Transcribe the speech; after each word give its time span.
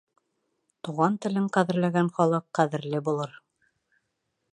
Туған 0.87 1.17
телен 1.25 1.45
ҡәҙерләгән 1.57 2.09
халыҡ 2.15 2.47
ҡәҙерле 2.61 3.03
булыр. 3.11 3.37